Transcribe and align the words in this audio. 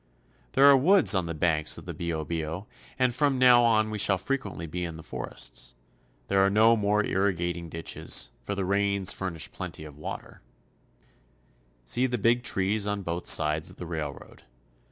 There 0.53 0.65
are 0.65 0.75
woods 0.75 1.13
on 1.13 1.27
the 1.27 1.35
banks 1.35 1.77
of 1.77 1.85
the 1.85 1.93
Biobio, 1.93 2.65
and 2.97 3.13
from 3.13 3.37
now 3.37 3.61
on 3.63 3.91
we 3.91 3.99
shall 3.99 4.17
frequently 4.17 4.65
be 4.65 4.83
in 4.83 4.97
the 4.97 5.03
forests. 5.03 5.75
There 6.27 6.43
are 6.43 6.49
no 6.49 6.75
more 6.75 7.05
irrigating 7.05 7.69
ditches, 7.69 8.31
for 8.41 8.55
the 8.55 8.65
rains 8.65 9.11
furnish 9.13 9.51
plenty 9.51 9.83
of 9.85 9.99
water. 9.99 10.41
THE 10.95 11.01
ARAUCANIANS. 11.01 11.85
I 11.85 11.85
39 11.85 11.85
See 11.85 12.05
the 12.07 12.17
big 12.17 12.43
trees 12.43 12.87
on 12.87 13.03
both 13.03 13.27
sides 13.27 13.69
of 13.69 13.75
the 13.75 13.85
railroad. 13.85 14.41